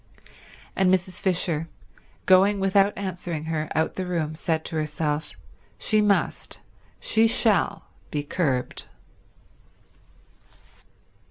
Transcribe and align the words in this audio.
And 0.75 0.91
Mrs. 0.91 1.19
Fisher, 1.21 1.67
going 2.25 2.59
without 2.59 2.91
answering 2.97 3.43
her 3.43 3.69
out 3.75 3.93
the 3.97 4.05
room, 4.07 4.33
said 4.33 4.65
to 4.65 4.75
herself, 4.75 5.33
"She 5.77 6.01
must, 6.01 6.59
she 6.99 7.27
shall 7.27 7.85
be 8.09 8.23
curbed." 8.23 8.85